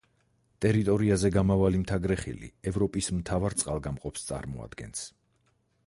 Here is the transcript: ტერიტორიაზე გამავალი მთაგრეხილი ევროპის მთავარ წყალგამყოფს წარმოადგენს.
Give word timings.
ტერიტორიაზე 0.65 1.29
გამავალი 1.35 1.81
მთაგრეხილი 1.81 2.49
ევროპის 2.71 3.11
მთავარ 3.19 3.57
წყალგამყოფს 3.63 4.27
წარმოადგენს. 4.31 5.07